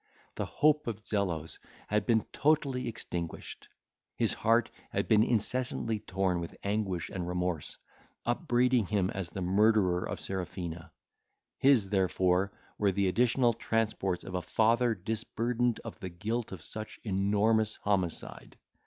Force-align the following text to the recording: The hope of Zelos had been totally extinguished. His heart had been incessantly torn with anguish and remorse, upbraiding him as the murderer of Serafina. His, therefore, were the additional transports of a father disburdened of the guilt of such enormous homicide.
The 0.33 0.47
hope 0.47 0.87
of 0.87 1.05
Zelos 1.05 1.59
had 1.87 2.07
been 2.07 2.25
totally 2.33 2.87
extinguished. 2.87 3.67
His 4.15 4.33
heart 4.33 4.71
had 4.89 5.07
been 5.07 5.21
incessantly 5.21 5.99
torn 5.99 6.39
with 6.39 6.57
anguish 6.63 7.11
and 7.11 7.27
remorse, 7.27 7.77
upbraiding 8.25 8.87
him 8.87 9.11
as 9.11 9.29
the 9.29 9.43
murderer 9.43 10.03
of 10.03 10.19
Serafina. 10.19 10.91
His, 11.59 11.87
therefore, 11.89 12.51
were 12.79 12.91
the 12.91 13.07
additional 13.09 13.53
transports 13.53 14.23
of 14.23 14.33
a 14.33 14.41
father 14.41 14.95
disburdened 14.95 15.79
of 15.81 15.99
the 15.99 16.09
guilt 16.09 16.51
of 16.51 16.63
such 16.63 16.99
enormous 17.03 17.75
homicide. 17.75 18.57